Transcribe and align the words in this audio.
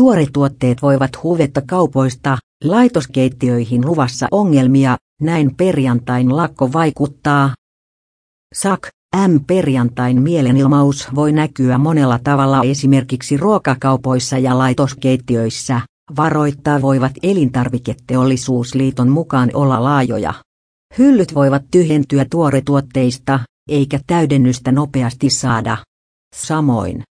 Tuoretuotteet 0.00 0.82
voivat 0.82 1.10
huvetta 1.22 1.62
kaupoista, 1.66 2.38
laitoskeittiöihin 2.64 3.86
luvassa 3.86 4.28
ongelmia, 4.30 4.96
näin 5.20 5.56
perjantain 5.56 6.36
lakko 6.36 6.72
vaikuttaa. 6.72 7.54
Sak, 8.54 8.88
M. 9.16 9.36
Perjantain 9.46 10.22
mielenilmaus 10.22 11.08
voi 11.14 11.32
näkyä 11.32 11.78
monella 11.78 12.18
tavalla 12.24 12.62
esimerkiksi 12.64 13.36
ruokakaupoissa 13.36 14.38
ja 14.38 14.58
laitoskeittiöissä, 14.58 15.80
varoittaa 16.16 16.82
voivat 16.82 17.12
elintarviketeollisuusliiton 17.22 19.08
mukaan 19.08 19.50
olla 19.54 19.84
laajoja. 19.84 20.34
Hyllyt 20.98 21.34
voivat 21.34 21.62
tyhjentyä 21.70 22.26
tuoretuotteista, 22.30 23.40
eikä 23.68 24.00
täydennystä 24.06 24.72
nopeasti 24.72 25.30
saada. 25.30 25.76
Samoin, 26.36 27.02